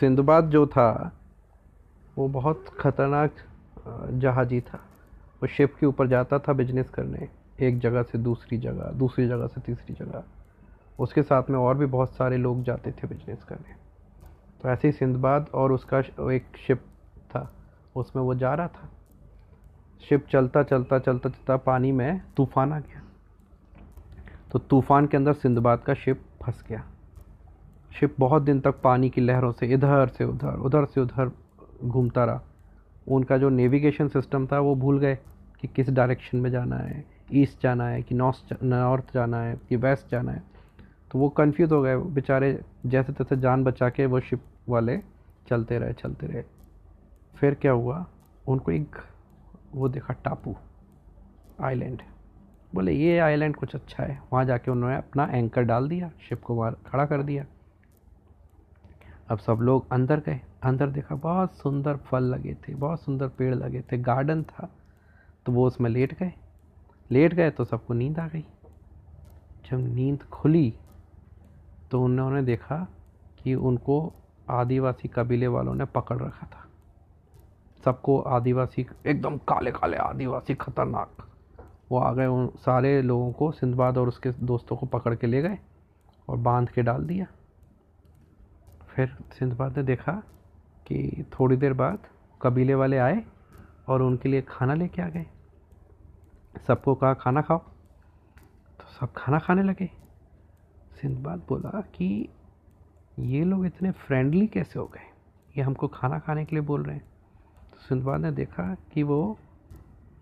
सिंधबाद 0.00 0.48
जो 0.50 0.66
था, 0.66 1.12
वो 2.16 2.28
बहुत 2.28 2.64
ख़तरनाक 2.80 3.32
जहाजी 4.14 4.60
था। 4.60 4.78
वो 5.42 5.46
शिप 5.46 5.74
के 5.80 5.86
ऊपर 5.86 6.06
जाता 6.06 6.38
था 6.38 6.52
बिज़नेस 6.52 6.88
करने, 6.90 7.28
एक 7.60 7.78
जगह 7.78 8.02
से 8.02 8.18
दूसरी 8.18 8.58
जगह 8.58 8.90
दूसरी 8.98 9.26
जगह 9.28 9.46
से 9.46 9.60
तीसरी 9.60 9.94
जगह। 9.94 10.22
उसके 10.98 11.22
साथ 11.22 11.50
में 11.50 11.58
और 11.58 11.76
भी 11.78 11.86
बहुत 11.86 12.14
सारे 12.14 12.36
लोग 12.36 12.62
जाते 12.62 12.90
थे 12.92 13.06
बिज़नेस 13.06 13.44
करने। 13.44 13.74
तो 14.62 14.68
ऐसे 14.68 14.88
ही 14.88 14.92
सिंधबाद 14.92 15.46
और 15.54 15.72
उसका 15.72 15.98
एक 16.32 16.56
शिप 16.66 16.84
था, 17.30 17.50
उसमें 17.96 18.22
वो 18.22 18.34
जा 18.34 18.54
रहा 18.54 18.68
था। 18.68 18.88
शिप 20.02 20.26
चलता 20.26 20.62
चलता 20.62 20.98
चलता 20.98 21.28
चलता 21.28 21.56
पानी 21.56 21.92
में 21.92 22.20
तूफ़ान 22.36 22.72
आ 22.72 22.78
गया। 22.78 23.02
तो 24.52 24.58
तूफ़ान 24.58 25.06
के 25.06 25.16
अंदर 25.16 25.32
सिंधबाद 25.32 25.82
का 25.82 25.94
शिप 25.94 26.24
फंस 26.42 26.62
गया। 26.68 26.84
शिप 27.90 28.14
बहुत 28.18 28.42
दिन 28.42 28.60
तक 28.60 28.80
पानी 28.80 29.10
की 29.10 29.20
लहरों 29.20 29.52
से 29.52 29.66
इधर 29.66 30.08
से 30.08 30.24
उधर 30.24 30.58
उधर 30.58 30.84
से 30.84 31.00
उधर 31.00 31.30
घूमता 31.84 32.24
रहा। 32.24 32.42
उनका 33.08 33.38
जो 33.38 33.48
नेविगेशन 33.48 34.08
सिस्टम 34.08 34.46
था, 34.46 34.58
वो 34.58 34.74
भूल 34.74 34.98
गए 34.98 35.18
कि 35.60 35.68
किस 35.68 35.90
डायरेक्शन 35.90 36.38
में 36.38 36.50
जाना 36.50 36.76
है 36.76 37.04
ईस्ट 37.32 37.62
जाना 37.62 37.88
है, 37.88 38.02
कि 38.02 38.14
नॉर्थ 38.14 38.62
नॉर्थ 38.62 39.12
जाना 39.14 39.40
है, 39.42 39.60
कि 39.68 39.76
वेस्ट 39.76 40.10
जाना 40.10 40.32
है। 40.32 40.42
तो 41.12 41.18
वो 41.18 41.28
कंफ्यूज 41.28 41.72
हो 41.72 41.82
गए। 41.82 41.96
बेचारे 41.96 42.60
जैसे 42.86 43.12
तैसे 43.12 43.36
जान 43.36 43.64
बचा 43.64 43.88
के 43.88 44.06
वो 44.06 44.20
शिप 44.20 44.42
वाले 44.68 44.98
चलते 45.48 45.78
रहे 45.78 45.92
चलते 45.92 46.26
रहे। 46.26 46.42
फिर 47.36 47.54
क्या 47.54 47.72
हुआ? 47.72 48.06
उनको 48.48 48.72
एक 48.72 48.96
वो 49.74 49.88
देखा, 49.88 50.14
टापू 50.14 50.54
आइलैंड 51.60 52.02
बोले, 52.74 52.92
ये 52.92 53.18
आइलैंड 53.18 53.56
कुछ 53.56 53.74
अच्छा 53.74 54.04
है। 54.04 54.20
वहाँ 54.32 54.44
जाके 54.44 54.70
उन्होंने 54.70 54.96
अपना 54.96 55.24
एंकर 55.24 55.62
डाल 55.62 55.88
दिया 55.88 56.10
शिप 56.28 56.42
को 56.42 56.54
वहाँ 56.54 56.76
खड़ा 56.86 57.04
कर 57.04 57.22
दिया। 57.22 57.44
अब 59.30 59.38
सब 59.38 59.58
लोग 59.60 59.92
अंदर 59.92 60.20
गए। 60.20 60.40
अंदर 60.62 60.90
देखा 60.90 61.14
बहुत 61.14 61.52
सुंदर 61.54 61.96
फल 61.96 62.24
लगे 62.24 62.54
थे, 62.54 62.74
बहुत 62.74 63.00
सुंदर 63.02 63.28
पेड़ 63.28 63.54
लगे 63.54 63.80
थे। 63.80 63.98
गार्डन 63.98 64.42
था 64.42 64.68
तो 65.46 65.52
वो 65.52 65.66
उसमें 65.66 65.90
लेट 65.90 66.18
गए। 66.18 66.32
लेट 67.10 67.34
गए 67.34 67.50
तो 67.50 67.64
सबको 67.64 67.94
नींद 67.94 68.18
आ 68.18 68.28
गई। 68.28 68.44
जब 69.70 69.78
नींद 69.94 70.22
खुली 70.22 70.74
तो 71.90 72.02
उन्होंने 72.02 72.42
देखा 72.42 72.86
कि 73.38 73.54
उनको 73.54 74.12
आदिवासी 74.50 75.08
कबीले 75.08 75.46
वालों 75.46 75.74
ने 75.74 75.84
पकड़ 75.84 76.18
रखा 76.18 76.46
था। 76.46 76.66
सबको 77.84 78.20
आदिवासी, 78.20 78.86
एकदम 79.06 79.36
काले 79.38 79.70
काले 79.70 79.96
आदिवासी, 79.96 80.54
खतरनाक। 80.54 81.26
वो 81.90 81.98
आ 81.98 82.12
गए, 82.12 82.26
उन 82.26 82.46
सारे 82.56 83.02
लोगों 83.02 83.32
को 83.32 83.50
सिंधबाद 83.52 83.98
और 83.98 84.08
उसके 84.08 84.30
दोस्तों 84.30 84.76
को 84.76 84.86
पकड़ 84.86 85.14
के 85.14 85.26
ले 85.26 85.42
गए 85.42 85.58
और 86.28 86.36
बाँध 86.36 86.70
के 86.70 86.82
डाल 86.82 87.04
दिया। 87.04 87.26
फिर 89.00 89.16
सिंधबाद 89.38 89.76
ने 89.76 89.82
देखा 89.82 90.12
कि 90.86 91.24
थोड़ी 91.40 91.56
देर 91.56 91.72
बाद 91.72 91.98
कबीले 92.42 92.74
वाले 92.74 92.98
आए 92.98 93.24
और 93.88 94.02
उनके 94.02 94.28
लिए 94.28 94.42
खाना 94.42 94.74
लेके 94.74 95.02
आ 95.02 95.08
गए। 95.08 95.26
सबको 96.66 96.94
कहा, 96.94 97.14
खाना 97.14 97.40
खाओ। 97.40 97.58
तो 98.78 98.84
सब 99.00 99.12
खाना 99.16 99.38
खाने 99.38 99.62
लगे। 99.62 99.90
सिंधबाद 101.02 101.38
बोला 101.48 101.80
कि, 101.80 102.28
ये 103.18 103.44
लोग 103.44 103.66
इतने 103.66 103.90
फ्रेंडली 103.90 104.46
कैसे 104.46 104.78
हो 104.78 104.86
गए? 104.86 105.10
ये 105.56 105.62
हमको 105.62 105.88
खाना 105.88 106.18
खाने 106.18 106.44
के 106.44 106.56
लिए 106.56 106.64
बोल 106.64 106.82
रहे 106.82 106.96
हैं। 106.96 107.04
तो 107.70 107.76
सिंधबाद 107.76 108.20
ने 108.20 108.32
देखा 108.32 108.74
कि 108.74 109.02
वो 109.02 109.38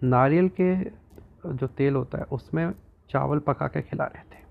नारियल 0.03 0.49
के 0.49 0.85
जो 1.55 1.67
तेल 1.67 1.95
होता 1.97 2.19
है, 2.19 2.25
उसमें 2.25 2.73
चावल 3.11 3.39
पका 3.39 3.67
के 3.67 3.83
खिला 3.83 4.05
रहे 4.05 4.23
थे। 4.23 4.43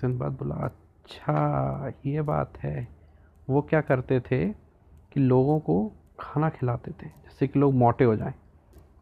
सिंधबाद 0.00 0.32
बोला 0.32 0.54
अच्छा 0.54 1.92
ये 2.06 2.22
बात 2.22 2.58
है। 2.58 2.95
वो 3.48 3.62
क्या 3.62 3.80
करते 3.80 4.20
थे 4.20 4.46
कि 5.12 5.20
लोगों 5.20 5.60
को 5.60 5.92
खाना 6.20 6.48
खिलाते 6.48 6.90
थे, 6.90 7.06
जिससे 7.06 7.46
कि 7.46 7.58
लोग 7.58 7.74
मोटे 7.74 8.04
हो 8.04 8.16
जाएँ। 8.16 8.34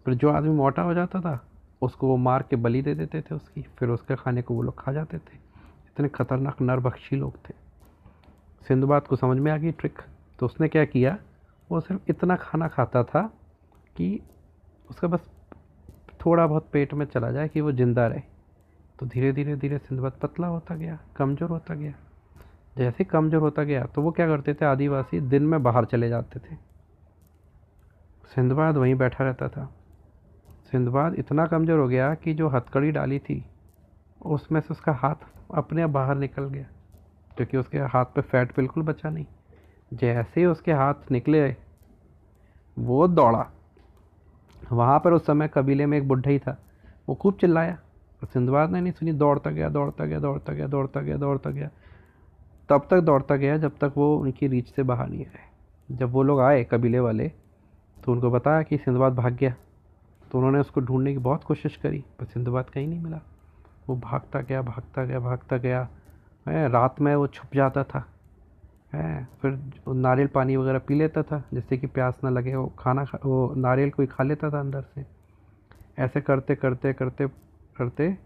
फिर 0.05 0.15
जो 0.15 0.31
आदमी 0.31 0.51
मोटा 0.51 0.83
हो 0.83 0.95
जाता 0.95 1.21
था, 1.21 1.45
उसको 1.83 2.09
वो 2.09 2.17
मार 2.17 2.43
के 2.43 2.57
बलि 2.57 2.83
दे 2.83 2.95
देते 2.95 3.21
थे 3.21 3.35
उसकी, 3.35 3.63
फिर 3.63 3.89
उसके 3.89 4.17
खाने 4.17 4.43
को 4.43 4.55
वो 4.55 4.63
लोग 4.63 4.81
खा 4.81 4.93
जाते 4.93 5.19
थे। 5.19 5.37
इतने 5.87 6.09
खतरनाक 6.09 6.61
नरबख्शी 6.63 7.17
लोग 7.17 7.37
थे। 7.37 7.55
सिंधुबाद 8.69 9.07
को 9.07 9.17
समझ 9.17 9.39
में 9.39 9.53
आ 9.53 9.57
गई 9.57 9.73
ट्रिक? 9.73 9.99
तो 10.39 10.47
उसने 10.47 10.69
क्या 10.69 10.85
किया? 10.85 11.17
वो 11.71 11.81
सिर्फ़ 11.81 12.11
इतना 12.11 12.37
खाना 12.37 12.69
खाता 12.69 13.03
था 13.05 13.23
कि 13.97 14.21
उसका 14.91 15.09
बस 15.09 15.29
थोड़ा 16.27 16.47
बहुत 16.47 16.69
पेट 16.73 16.95
में 16.95 17.07
चला 17.07 17.31
जाए 17.31 17.49
कि 17.49 17.61
वो 17.61 17.73
ज़िंदा 17.73 18.07
रहे। 18.07 18.23
तो 18.99 19.07
धीरे 19.07 19.33
धीरे 19.33 19.57
धीरे 19.57 19.79
सिंधुबाद 19.79 20.13
पतला 20.13 20.47
होता 20.47 20.75
गया, 20.75 20.99
कमज़ोर 21.17 21.51
होता 21.51 21.75
गया। 21.75 21.95
जैसे 22.77 23.05
कमज़ोर 23.05 23.41
होता 23.41 23.63
गया 23.65 23.85
तो 23.85 24.03
वो 24.03 24.11
क्या 24.11 24.27
करते 24.27 24.55
थे? 24.55 24.65
आदिवासी 24.65 25.21
दिन 25.23 25.43
में 25.43 25.63
बाहर 25.63 25.85
चले 25.85 26.09
जाते 26.09 26.41
थे। 26.41 26.57
सिंधुबाद 28.35 28.77
वहीं 28.77 28.95
बैठा 28.95 29.25
रहता 29.25 29.49
था। 29.49 29.69
सिंधुबाद 30.73 31.15
इतना 31.15 31.47
कमज़ोर 31.47 31.79
हो 31.79 31.89
गया 31.89 32.15
कि 32.15 32.35
जो 32.35 32.49
हथकड़ी 32.49 32.91
डाली 32.93 33.19
थी, 33.19 33.45
उसमें 34.21 34.61
से 34.61 34.69
उसका 34.71 34.93
हाथ 34.93 35.27
अपने 35.55 35.83
आप 35.83 35.91
बाहर 35.91 36.17
निकल 36.17 36.45
गया, 36.45 36.67
क्योंकि 37.37 37.57
उसके 37.57 37.79
हाथ 37.79 38.05
पे 38.07 38.21
फैट 38.23 38.57
बिल्कुल 38.57 38.83
बचा 38.83 39.11
नहीं। 39.11 39.27
जैसे 39.91 40.41
ही 40.41 40.47
उसके 40.47 40.73
हाथ 40.73 41.11
निकले, 41.11 41.45
वो 42.77 43.07
दौड़ा। 43.09 43.47
वहाँ 44.63 44.99
पर 45.01 45.13
उस 45.13 45.27
समय 45.27 45.49
कबीले 45.55 45.87
में 45.87 45.97
एक 45.99 46.09
बुढ़ा 46.09 46.31
ही 46.31 46.39
था। 46.39 46.59
वो 47.09 47.15
खूब 47.15 47.37
चिल्लाया। 47.37 47.79
सिंधवाद 48.23 48.71
ने 48.71 48.81
नहीं 48.81 48.93
सुनी, 48.93 49.13
दौड़ता 49.13 49.51
गया 49.51 49.69
दौड़ता 49.69 50.05
गया 50.05 50.19
दौड़ता 50.19 50.53
गया 50.53 50.67
दौड़ता 50.67 51.01
गया 51.01 51.17
दौड़ता 51.17 51.51
गया। 51.51 51.69
तब 52.69 52.87
तक 52.91 53.01
दौड़ता 53.01 53.37
गया 53.37 53.57
जब 53.59 53.79
तक 53.79 53.93
वो 53.97 54.17
उनकी 54.19 54.49
रीच 54.49 54.69
से 54.69 54.83
बाहर 54.83 55.09
नहीं 55.09 55.27
आए। 55.27 55.49
जब 55.91 56.11
वो 56.11 56.23
लोग 56.23 56.41
आए 56.41 56.65
कबीले 56.65 57.01
वाले 57.01 57.29
तो 58.05 58.13
उनको 58.13 58.31
बताया 58.31 58.63
कि 58.63 58.79
सिंधवाद 58.79 59.13
भाग 59.13 59.33
गया। 59.33 59.55
तो 60.33 60.39
उन्होंने 60.39 60.59
उसको 60.59 60.81
ढूँढने 60.81 61.13
की 61.13 61.19
बहुत 61.19 61.45
कोशिश 61.45 61.77
करी, 61.77 62.05
पर 62.19 62.25
सिंधवाद 62.25 62.71
कहीं 62.71 62.89
नहीं 62.89 63.01
मिला। 63.01 63.21
वो 63.89 63.97
भागता 63.97 64.41
गया 64.41 64.63
भागता 64.63 65.05
गया 65.05 65.21
भागता 65.21 65.57
गया। 65.57 65.89
है, 66.49 66.69
रात 66.69 67.01
में 67.01 67.17
वो 67.17 67.27
छुप 67.27 67.51
जाता 67.55 67.85
था। 67.85 68.07
है, 68.93 69.29
फिर 69.43 69.73
नारियल 69.89 70.29
पानी 70.29 70.57
वगैरह 70.57 70.79
पी 70.79 70.95
लेता 70.95 71.23
था, 71.23 71.43
जिससे 71.55 71.79
कि 71.79 71.87
प्यास 71.87 72.21
ना 72.25 72.31
लगे, 72.31 72.55
वो 72.57 72.73
खाना 72.79 73.05
खा, 73.05 73.19
वो 73.25 73.55
नारियल 73.57 73.91
कोई 73.91 74.07
खा 74.07 74.25
लेता 74.25 74.51
था 74.51 74.61
अंदर 74.61 74.83
से। 74.83 75.07
ऐसे 75.99 76.21
करते 76.21 76.55
करते 76.55 76.93
करते 76.93 77.29
करते 77.77 78.19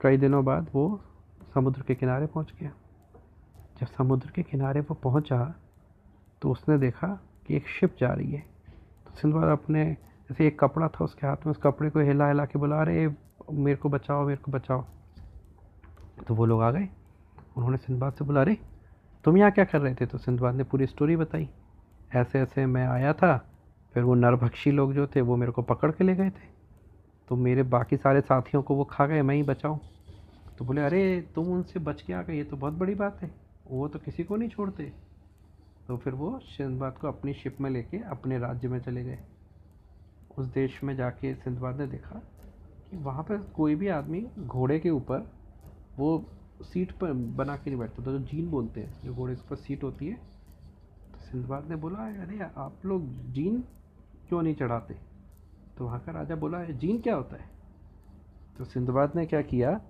कई 0.00 0.16
दिनों 0.16 0.44
बाद 0.44 0.66
वो 0.74 1.00
समुद्र 1.54 1.82
के 1.82 1.94
किनारे 1.94 2.26
पहुँच 2.26 2.54
गया। 2.60 2.70
जब 3.80 3.86
समुद्र 3.86 4.30
के 4.30 4.42
किनारे 4.42 4.80
वो 4.80 4.94
पहुँचा 4.94 5.54
तो 6.42 6.50
उसने 6.50 6.78
देखा 6.78 7.20
कि 7.46 7.56
एक 7.56 7.68
शिप 7.68 7.96
जा 8.00 8.12
रही 8.12 8.32
है। 8.32 8.40
तो 9.06 9.14
सिंधवाद 9.14 9.44
अपने, 9.44 9.84
जैसे 10.30 10.46
एक 10.46 10.60
कपड़ा 10.60 10.88
था 10.88 11.04
उसके 11.04 11.26
हाथ 11.26 11.36
में, 11.36 11.50
उस 11.50 11.56
कपड़े 11.56 11.90
को 11.90 12.00
हिला 12.00 12.28
हिला 12.28 12.44
के 12.44 12.58
बोला, 12.58 12.80
अरे, 12.80 13.14
मेरे 13.52 13.76
को 13.76 13.88
बचाओ, 13.88 14.26
मेरे 14.26 14.36
को 14.36 14.52
बचाओ। 14.52 14.84
तो 16.26 16.34
वो 16.34 16.46
लोग 16.46 16.62
आ 16.62 16.70
गए। 16.70 16.88
उन्होंने 17.56 17.76
सिंधबाद 17.76 18.12
से 18.12 18.24
बोला, 18.24 18.40
अरे, 18.40 18.58
तुम 19.24 19.36
यहाँ 19.36 19.50
क्या 19.50 19.64
कर 19.64 19.80
रहे 19.80 19.94
थे? 19.94 20.06
तो 20.06 20.18
सिंधबाद 20.18 20.54
ने 20.54 20.64
पूरी 20.64 20.86
स्टोरी 20.86 21.16
बताई। 21.16 21.48
ऐसे 22.14 22.40
ऐसे 22.40 22.66
मैं 22.66 22.86
आया 22.86 23.12
था, 23.12 23.50
फिर 23.94 24.02
वो 24.02 24.14
नरभक्षी 24.14 24.70
लोग 24.70 24.92
जो 24.92 25.06
थे, 25.06 25.20
वो 25.20 25.36
मेरे 25.36 25.52
को 25.52 25.62
पकड़ 25.62 25.92
के 25.92 26.04
ले 26.04 26.14
गए 26.14 26.30
थे। 26.30 26.56
तो 27.28 27.36
मेरे 27.36 27.62
बाकी 27.62 27.96
सारे 27.96 28.20
साथियों 28.20 28.62
को 28.62 28.74
वो 28.74 28.84
खा 28.84 29.06
गए, 29.06 29.22
मैं 29.22 29.34
ही 29.34 29.42
बचाऊँ। 29.42 29.80
तो 30.58 30.64
बोले, 30.64 30.80
अरे, 30.80 31.28
तुम 31.34 31.46
उनसे 31.46 31.80
बच 31.80 32.02
के 32.02 32.12
आ 32.12 32.22
गए, 32.22 32.36
ये 32.36 32.44
तो 32.44 32.56
बहुत 32.56 32.72
बड़ी 32.72 32.94
बात 32.94 33.22
है। 33.22 33.45
वो 33.70 33.88
तो 33.88 33.98
किसी 33.98 34.24
को 34.24 34.36
नहीं 34.36 34.48
छोड़ते। 34.48 34.92
तो 35.88 35.96
फिर 35.96 36.14
वो 36.14 36.38
सिंधबाद 36.40 36.98
को 36.98 37.08
अपनी 37.08 37.32
शिप 37.34 37.60
में 37.60 37.70
लेके 37.70 37.98
अपने 38.10 38.38
राज्य 38.38 38.68
में 38.68 38.78
चले 38.80 39.04
गए। 39.04 39.18
उस 40.38 40.46
देश 40.46 40.82
में 40.84 40.94
जाके 40.96 41.34
सिंधबाद 41.34 41.80
ने 41.80 41.86
देखा 41.86 42.20
कि 42.90 42.96
वहाँ 42.96 43.22
पर 43.22 43.38
कोई 43.56 43.74
भी 43.74 43.88
आदमी 43.88 44.26
घोड़े 44.38 44.78
के 44.80 44.90
ऊपर 44.90 45.30
वो 45.98 46.24
सीट 46.62 46.92
पर 46.92 47.12
बना 47.12 47.56
के 47.56 47.70
नहीं 47.70 47.80
बैठता। 47.80 48.02
था 48.02 48.12
जो 48.12 48.18
जीन 48.20 48.50
बोलते 48.50 48.80
हैं, 48.80 49.02
जो 49.04 49.14
घोड़े 49.14 49.34
के 49.34 49.40
ऊपर 49.40 49.56
सीट 49.56 49.82
होती 49.84 50.06
है 50.08 50.14
तो 50.14 51.20
सिंधबाद 51.22 51.68
ने 51.70 51.76
बोला, 51.76 51.98
अरे 52.22 52.38
आप 52.56 52.86
लोग 52.86 53.08
जीन 53.32 53.62
क्यों 54.28 54.42
नहीं 54.42 54.54
चढ़ाते? 54.54 54.94
तो 55.78 55.84
वहाँ 55.84 56.00
का 56.00 56.12
राजा 56.12 56.36
बोला 56.36 56.64
जीन 56.64 57.00
क्या 57.00 57.14
होता 57.14 57.36
है? 57.36 57.48
तो 58.58 58.64
सिंधबाद 58.64 59.16
ने 59.16 59.26
क्या 59.26 59.40
किया, 59.44 59.80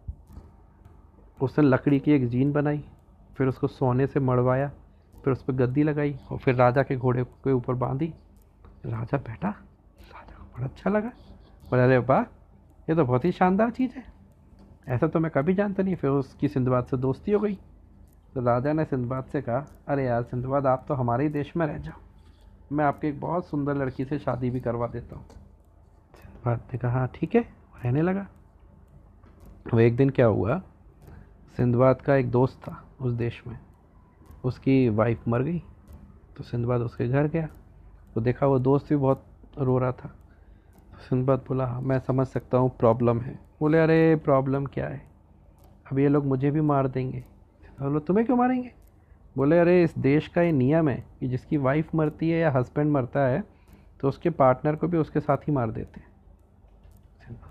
उसने 1.39 1.65
लकड़ी 1.65 2.01
की 2.01 2.13
एक 2.13 2.29
जीन 2.29 2.53
बनाई। 2.53 2.85
फिर 3.37 3.49
उसको 3.49 3.67
सोने 3.67 4.07
से 4.07 4.21
मड़वाया, 4.21 4.69
फिर 5.25 5.33
उस 5.33 5.43
पर 5.43 5.53
गद्दी 5.53 5.83
लगाई 5.83 6.19
और 6.31 6.39
फिर 6.39 6.55
राजा 6.55 6.83
के 6.83 6.97
घोड़े 6.97 7.25
के 7.25 7.53
ऊपर 7.53 7.75
बांधी। 7.75 8.13
राजा 8.87 9.19
बैठा, 9.19 9.49
राजा 9.49 10.39
को 10.39 10.45
बड़ा 10.45 10.65
अच्छा 10.65 10.91
लगा। 10.91 11.09
बोले, 11.71 11.83
अरे 11.83 11.99
वाह, 11.99 12.23
ये 12.91 12.95
तो 12.95 13.05
बहुत 13.05 13.25
ही 13.25 13.33
शानदार 13.33 13.71
चीज़ 13.71 13.93
है। 13.93 14.05
ऐसा 14.89 15.07
तो 15.07 15.21
मैं 15.21 15.31
कभी 15.31 15.55
जानता 15.55 15.83
नहीं, 15.83 15.97
फिर 15.97 16.11
उसकी 16.11 16.49
सिंधबाद 16.49 16.85
से 16.85 16.97
दोस्ती 16.97 17.33
हो 17.33 17.41
गई। 17.41 17.59
तो 18.35 18.41
राजा 18.41 18.73
ने 18.73 18.85
सिंधबाद 18.85 19.25
से 19.25 19.43
कहा, 19.43 19.67
अरे 19.89 20.05
यार 20.05 20.23
सिंधबाद 20.23 20.67
आप 20.67 20.85
तो 20.89 20.95
हमारे 20.95 21.25
ही 21.25 21.31
देश 21.31 21.57
में 21.57 21.67
रह 21.67 21.79
जाओ। 21.79 22.01
मैं 22.73 22.85
आपके 22.85 23.09
एक 23.09 23.21
बहुत 23.21 23.47
सुंदर 23.47 23.75
लड़की 23.75 24.05
से 24.05 24.19
शादी 24.19 24.51
भी 24.51 24.61
करवा 24.61 24.87
देता 24.87 25.17
हूँ। 25.17 25.25
सिंधबाद 25.25 26.61
ने 26.73 26.79
कहा, 26.79 27.07
ठीक 27.07 27.35
है। 27.35 27.41
रहने 27.85 28.03
लगा। 28.03 28.27
वो 29.75 29.81
एक 29.81 29.97
दिन 29.97 30.11
क्या 30.11 30.27
हुआ 30.27 30.59
सिंधबाद 31.57 32.01
का 32.01 32.15
एक 32.17 32.31
दोस्त 32.31 32.59
था। 32.63 32.86
उस 33.01 33.13
देश 33.13 33.43
में। 33.47 33.59
उसकी 34.45 34.89
वाइफ 34.89 35.29
मर 35.29 35.43
गई 35.43 35.63
तो 36.37 36.45
सिंधबाद 36.45 36.81
उसके 36.81 37.09
घर 37.09 37.27
गया। 37.27 37.49
तो 38.15 38.21
देखा 38.21 38.47
वो 38.47 38.59
दोस्त 38.59 38.89
भी 38.89 38.97
बहुत 38.97 39.25
रो 39.59 39.79
रहा 39.79 39.93
था। 39.93 40.09
तो 40.93 40.99
सिंधबाद 40.99 41.45
बोला 41.49 41.67
"हाँ, 41.67 41.81
मैं 41.81 41.99
समझ 41.99 42.27
सकता 42.27 42.59
हूँ 42.59 42.71
प्रॉब्लम 42.79 43.21
है। 43.21 43.39
बोले 43.61 43.79
अरे 43.79 44.17
प्रॉब्लम 44.17 44.67
क्या 44.67 44.89
है? 44.89 45.03
अब 45.93 45.99
ये 45.99 46.09
लोग 46.09 46.25
मुझे 46.27 46.51
भी 46.51 46.61
मार 46.61 46.89
देंगे। 46.89 47.25
बोलो 47.81 48.01
तुम्हें 48.01 48.27
क्यों 48.27 48.37
मारेंगे? 48.37 48.73
बोले 49.37 49.59
अरे 49.59 49.83
इस 49.83 49.99
देश 49.99 50.29
का 50.29 50.43
ये 50.43 50.53
नियम 50.53 50.89
है 50.89 51.05
कि 51.21 51.29
जिसकी 51.29 51.57
वाइफ 51.57 51.95
मरती 51.95 52.31
है 52.31 52.39
या 52.39 52.51
हस्बैंड 52.51 52.91
मरता 52.93 53.27
है 53.27 53.45
तो 54.01 54.09
उसके 54.09 54.31
पार्टनर 54.31 54.77
को 54.77 54.89
भी 54.89 54.99
उसके 54.99 55.21
साथ 55.21 55.37
ही 55.37 55.53
मार 55.53 55.71
देते 55.71 56.01
हैं। 56.01 56.07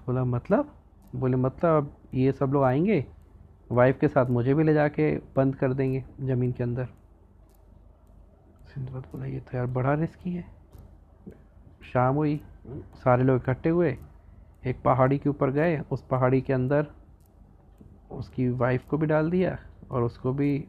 बोला 0.07 0.23
मतलब? 0.25 0.75
बोले 1.15 1.37
मतलब 1.37 1.83
अब 1.83 1.93
ये 2.13 2.31
सब 2.31 2.49
लोग 2.53 2.63
आएँगे 2.63 3.05
वाइफ 3.71 3.99
के 3.99 4.07
साथ 4.07 4.25
मुझे 4.25 4.53
भी 4.53 4.63
ले 4.63 4.73
जाके 4.73 5.11
बंद 5.35 5.55
कर 5.55 5.73
देंगे 5.73 6.03
ज़मीन 6.21 6.51
के 6.51 6.63
अंदर। 6.63 6.85
सिंधबाद 8.65 9.03
बोला, 9.03 9.25
ये 9.25 9.39
तो 9.39 9.57
यार 9.57 9.65
बड़ा 9.67 9.93
रिस्की 9.93 10.33
है। 10.33 10.45
शाम 11.93 12.15
हुई, 12.15 12.39
सारे 12.95 13.23
लोग 13.23 13.41
इकट्ठे 13.41 13.69
हुए, 13.69 13.97
एक 14.65 14.81
पहाड़ी 14.81 15.17
के 15.17 15.29
ऊपर 15.29 15.51
गए, 15.51 15.79
उस 15.91 16.01
पहाड़ी 16.01 16.41
के 16.41 16.53
अंदर 16.53 16.87
उसकी 18.11 18.47
वाइफ 18.49 18.87
को 18.89 18.97
भी 18.97 19.05
डाल 19.05 19.29
दिया 19.29 19.57
और 19.91 20.03
उसको 20.03 20.33
भी 20.33 20.67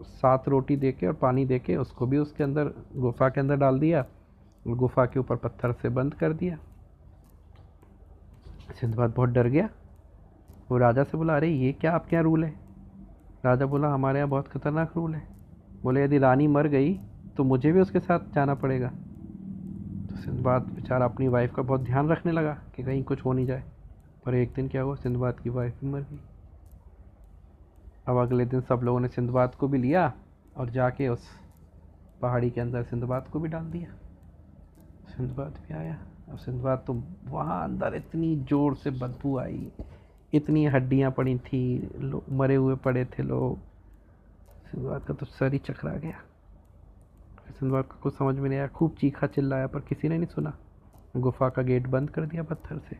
सात 0.00 0.48
रोटी 0.48 0.76
दे 0.76 0.92
के 0.92 1.06
और 1.06 1.12
पानी 1.12 1.44
दे 1.44 1.58
के 1.58 1.76
उसको 1.76 2.06
भी 2.06 2.18
उसके 2.18 2.44
अंदर, 2.44 2.72
गुफा 2.96 3.28
के 3.28 3.40
अंदर 3.40 3.56
डाल 3.56 3.78
दिया 3.80 4.04
गुफा 4.66 5.04
के 5.06 5.20
ऊपर 5.20 5.36
पत्थर 5.36 5.72
से 5.72 5.88
बंद 5.88 6.14
कर 6.14 6.32
दिया। 6.32 6.58
सिंधबाद 8.80 9.14
बहुत 9.16 9.30
डर 9.30 9.48
गया। 9.48 9.68
वो 10.70 10.78
राजा 10.78 11.04
से 11.04 11.16
बोला, 11.18 11.36
अरे, 11.36 11.48
ये 11.48 11.72
क्या 11.72 11.92
आपके 11.92 12.16
यहाँ 12.16 12.24
रूल 12.24 12.44
है? 12.44 12.54
राजा 13.44 13.66
बोला, 13.66 13.88
हमारे 13.88 14.18
यहाँ 14.18 14.28
बहुत 14.28 14.48
खतरनाक 14.48 14.92
रूल 14.96 15.14
है। 15.14 15.22
बोले, 15.82 16.04
यदि 16.04 16.18
रानी 16.18 16.46
मर 16.46 16.66
गई 16.66 16.94
तो 17.36 17.44
मुझे 17.44 17.72
भी 17.72 17.80
उसके 17.80 18.00
साथ 18.00 18.34
जाना 18.34 18.54
पड़ेगा। 18.54 18.88
तो 20.08 20.16
सिंधबाद 20.16 20.62
बेचारा 20.62 21.04
अपनी 21.04 21.28
वाइफ 21.28 21.54
का 21.54 21.62
बहुत 21.62 21.80
ध्यान 21.80 22.08
रखने 22.08 22.32
लगा 22.32 22.52
कि 22.76 22.82
कहीं 22.82 23.02
कुछ 23.02 23.24
हो 23.24 23.32
नहीं 23.32 23.46
जाए। 23.46 23.62
पर 24.26 24.34
एक 24.34 24.52
दिन 24.56 24.68
क्या 24.68 24.82
हुआ, 24.82 24.94
सिंधबाद 24.94 25.40
की 25.40 25.50
वाइफ 25.50 25.80
भी 25.80 25.86
मर 25.86 26.00
गई। 26.00 26.20
अब 28.08 28.16
अगले 28.16 28.44
दिन 28.46 28.60
सब 28.60 28.80
लोगों 28.82 29.00
ने 29.00 29.08
सिंधबाद 29.08 29.54
को 29.54 29.68
भी 29.68 29.78
लिया 29.78 30.12
और 30.56 30.70
जाके 30.70 31.08
उस 31.08 31.28
पहाड़ी 32.22 32.50
के 32.50 32.60
अंदर 32.60 32.82
सिंधबाद 32.82 33.28
को 33.28 33.40
भी 33.40 33.48
डाल 33.48 33.64
दिया। 33.64 33.88
सिंधबाद 35.08 35.58
भी 35.68 35.74
आया। 35.74 35.96
अब 36.30 36.36
सिंधबाद 36.36 36.84
तो 36.86 37.02
वहाँ 37.24 37.62
अंदर 37.64 37.94
इतनी 37.94 38.34
ज़ोर 38.40 38.74
से 38.74 38.90
बदबू 38.90 39.38
आई। 39.38 39.70
इतनी 40.32 40.64
हड्डियाँ 40.66 41.10
पड़ी 41.10 41.36
थी 41.38 41.62
मरे 42.32 42.54
हुए 42.54 42.74
पड़े 42.76 43.04
थे 43.08 43.22
लोग। 43.22 43.58
सिंधबाद 44.66 45.04
का 45.04 45.14
तो 45.14 45.26
सर 45.26 45.52
ही 45.52 45.58
चकरा 45.60 45.92
गया। 45.94 46.20
सिंधबाद 47.50 47.84
का 47.84 47.98
कुछ 48.02 48.14
समझ 48.14 48.34
में 48.36 48.48
नहीं 48.48 48.58
आया। 48.58 48.68
खूब 48.68 48.94
चीखा 49.00 49.26
चिल्लाया, 49.26 49.66
पर 49.66 49.80
किसी 49.80 50.08
ने 50.08 50.16
नहीं 50.18 50.28
सुना। 50.28 50.52
गुफा 51.16 51.48
का 51.48 51.62
गेट 51.62 51.86
बंद 51.86 52.10
कर 52.10 52.26
दिया 52.26 52.42
पत्थर 52.42 52.78
से। 52.80 52.96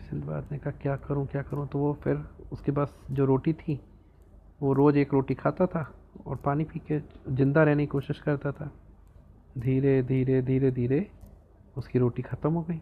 सिंधबाद 0.00 0.46
ने 0.52 0.58
कहा, 0.58 0.70
क्या 0.72 0.96
करूँ 0.98 1.26
क्या 1.26 1.42
करूँ? 1.42 1.66
तो 1.68 1.78
वो 1.78 1.92
फिर 2.04 2.24
उसके 2.52 2.72
पास 2.72 2.94
जो 3.10 3.24
रोटी 3.24 3.52
थी, 3.52 3.80
वो 4.60 4.72
रोज़ 4.72 4.96
एक 4.98 5.12
रोटी 5.14 5.34
खाता 5.34 5.66
था 5.66 5.86
और 6.26 6.36
पानी 6.36 6.64
पी 6.64 6.78
के 6.90 6.98
ज़िंदा 7.34 7.62
रहने 7.62 7.82
की 7.82 7.86
कोशिश 7.86 8.20
करता 8.20 8.52
था। 8.52 8.70
धीरे 9.58 10.02
धीरे 10.02 10.40
धीरे 10.42 10.70
धीरे 10.70 11.06
उसकी 11.76 11.98
रोटी 11.98 12.22
ख़त्म 12.22 12.52
हो 12.52 12.62
गई। 12.62 12.80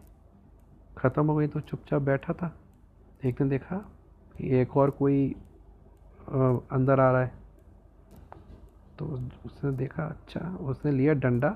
ख़त्म 0.97 1.25
हो 1.25 1.35
गई 1.35 1.47
तो 1.47 1.59
चुपचाप 1.59 2.01
बैठा 2.01 2.33
था। 2.33 2.55
एक 3.25 3.35
दिन 3.35 3.49
देखा 3.49 3.77
कि 4.37 4.49
एक 4.57 4.75
और 4.77 4.89
कोई 4.89 5.29
अंदर 6.71 6.99
आ 6.99 7.11
रहा 7.11 7.21
है। 7.21 7.31
तो 8.99 9.05
उसने 9.45 9.71
देखा 9.77 10.03
अच्छा 10.03 10.39
उसने 10.61 10.91
लिया 10.91 11.13
डंडा 11.13 11.55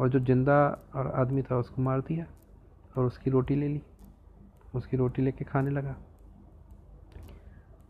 और 0.00 0.08
जो 0.08 0.18
ज़िंदा 0.20 0.56
और 0.94 1.10
आदमी 1.16 1.42
था 1.42 1.56
उसको 1.56 1.82
मार 1.82 2.00
दिया 2.00 2.26
और 2.96 3.04
उसकी 3.04 3.30
रोटी 3.30 3.54
ले 3.54 3.68
ली। 3.68 3.82
उसकी 4.74 4.96
रोटी 4.96 5.22
लेके 5.22 5.44
खाने 5.44 5.70
लगा। 5.70 5.94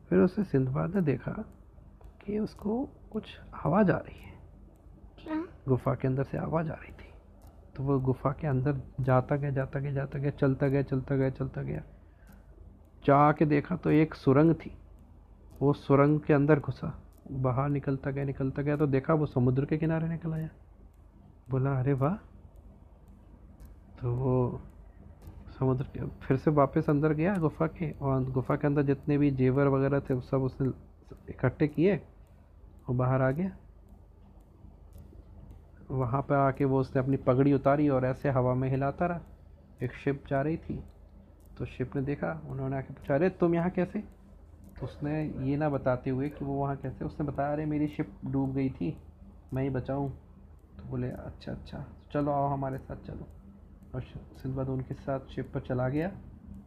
फिर 0.08 0.19
उसने 0.19 0.44
सिंधबाद 0.44 0.94
ने 0.97 1.03
देखा 1.03 1.32
कि 2.25 2.38
उसको 2.38 2.82
कुछ 3.12 3.38
आवाज़ 3.67 3.91
आ 3.91 3.97
रही 3.97 4.20
है। 4.20 4.32
क्या? 5.19 5.43
गुफा 5.69 5.94
के 5.94 6.08
अंदर 6.08 6.25
से 6.25 6.38
आवाज़ 6.38 6.70
आ 6.70 6.75
रही 6.75 6.93
थी। 6.93 7.12
तो 7.76 7.82
वो 7.82 7.99
गुफा 8.00 8.31
के 8.32 8.47
अंदर 8.47 8.81
जाता 9.00 9.37
गया 9.37 9.50
जाता 9.50 9.81
गया 9.81 9.93
जाता 9.93 10.19
गया 10.19 10.31
चलता 10.31 10.69
गया 10.69 10.82
चलता 10.82 11.17
गया 11.17 11.31
चलता 11.31 11.62
गया। 11.62 11.82
जाके 13.06 13.44
देखा 13.44 13.76
तो 13.76 13.91
एक 13.91 14.14
सुरंग 14.14 14.55
थी। 14.55 14.73
वो 15.62 15.73
सुरंग 15.73 16.20
के 16.20 16.35
अंदर 16.35 16.61
घुसा। 16.61 17.03
बाहर 17.31 17.69
निकलता 17.69 18.11
गया 18.11 18.25
निकलता 18.25 18.62
गया 18.62 18.76
तो 18.76 18.87
देखा 18.87 19.14
वो 19.14 19.26
समुद्र 19.26 19.64
के 19.64 19.76
किनारे 19.76 20.08
निकल 20.08 20.32
आया। 20.32 20.49
बोला, 21.50 21.79
अरे 21.81 21.93
वाह! 21.93 22.14
तो 24.00 24.14
वो 24.14 24.61
समुद्र 25.58 25.85
के, 25.85 26.06
फिर 26.06 26.37
से 26.37 26.50
वापस 26.50 26.91
अंदर 26.91 27.12
गया 27.12 27.35
गुफा 27.35 27.67
के, 27.67 27.91
और 27.91 28.25
गुफा 28.25 28.56
के 28.56 28.67
अंदर 28.67 28.82
जितने 28.82 29.19
भी 29.19 29.31
जेवर 29.31 29.69
वगैरह 29.69 30.00
थे 30.00 30.20
सब 30.20 30.43
उसने 30.43 30.69
इकट्ठे 31.29 31.69
किए 31.69 31.97
और 32.88 32.94
बाहर 32.94 33.23
आ 33.23 33.31
गया। 33.31 33.50
वहाँ 35.91 36.23
पे 36.23 36.35
आके 36.35 36.64
वो 36.64 36.81
उसने 36.81 37.03
अपनी 37.03 37.17
पगड़ी 37.17 37.53
उतारी 37.53 37.88
और 37.88 38.05
ऐसे 38.05 38.31
हवा 38.31 38.55
में 38.55 38.69
हिलाता 38.69 39.06
रहा। 39.06 39.20
एक 39.82 39.93
शिप 39.93 40.25
जा 40.29 40.43
रही 40.43 40.56
थी। 40.56 40.85
तो 41.58 41.64
शिप 41.64 41.97
ने 41.97 42.03
देखा, 42.03 42.43
उन्होंने 42.49 42.76
आके 42.76 42.94
पूछा, 42.94 43.14
अरे, 43.14 43.31
तुम 43.31 43.55
यहाँ 43.55 43.70
कैसे? 43.70 43.99
तो 44.81 44.87
उसने 44.87 45.29
ये 45.29 45.56
ना 45.56 45.69
बताते 45.69 46.11
हुए 46.11 46.29
कि 46.29 46.44
वो 46.44 46.55
वहाँ 46.55 46.76
कैसे, 46.76 47.05
उसने 47.05 47.26
बताया, 47.26 47.53
अरे, 47.53 47.67
मेरी 47.67 47.88
शिप 47.88 48.12
डूब 48.26 48.53
गई 48.53 48.70
थी, 48.70 48.97
मैं 49.55 49.62
ही 49.62 49.70
बचाऊँ? 49.70 50.11
तो 50.79 50.85
बोले 50.85 51.11
अच्छा 51.11 51.53
अच्छा 51.53 51.87
चलो, 52.12 52.32
आओ 52.32 52.47
हमारे 52.47 52.79
साथ 52.79 52.97
चलो। 52.97 53.26
और 53.94 54.03
सिंधबाद 54.03 54.69
उनके 54.69 54.94
साथ 54.94 55.20
शिप 55.20 55.50
पर 55.55 55.61
चला 55.61 55.88
गया 55.88 56.12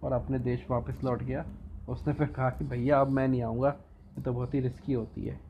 और 0.03 0.11
अपने 0.11 0.39
देश 0.39 0.67
वापस 0.69 1.03
लौट 1.03 1.23
गया। 1.23 1.45
उसने 1.89 2.13
फिर 2.13 2.27
कहा 2.27 2.49
कि, 2.49 2.65
भैया, 2.65 3.01
अब 3.01 3.07
मैं 3.07 3.27
नहीं 3.27 3.43
आऊँगा, 3.43 3.69
ये 4.17 4.21
तो 4.21 4.33
बहुत 4.33 4.53
ही 4.53 4.59
रिस्की 4.59 4.93
होती 4.93 5.25
है। 5.25 5.48